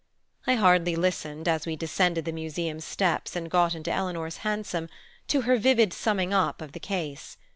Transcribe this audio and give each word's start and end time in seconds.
I 0.47 0.55
hardly 0.55 0.95
listened, 0.95 1.47
as 1.47 1.67
we 1.67 1.75
descended 1.75 2.25
the 2.25 2.31
Museum 2.31 2.79
steps 2.79 3.35
and 3.35 3.51
got 3.51 3.75
into 3.75 3.91
Eleanor's 3.91 4.37
hansom, 4.37 4.89
to 5.27 5.41
her 5.41 5.57
vivid 5.59 5.93
summing 5.93 6.33
up 6.33 6.59
of 6.59 6.71
the 6.71 6.79
case. 6.79 7.37